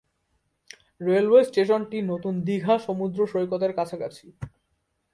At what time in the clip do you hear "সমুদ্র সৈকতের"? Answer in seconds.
2.79-3.71